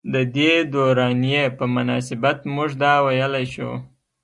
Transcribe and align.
ددې 0.13 0.53
دورانيې 0.73 1.43
پۀ 1.57 1.65
مناسبت 1.75 2.37
مونږدا 2.53 2.93
وئيلی 3.05 3.45
شو۔ 3.53 3.71